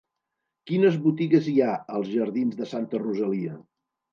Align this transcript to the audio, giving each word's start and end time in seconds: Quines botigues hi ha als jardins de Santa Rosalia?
Quines 0.69 0.95
botigues 1.03 1.51
hi 1.51 1.53
ha 1.65 1.75
als 1.99 2.09
jardins 2.15 2.59
de 2.63 2.71
Santa 2.73 3.03
Rosalia? 3.07 3.63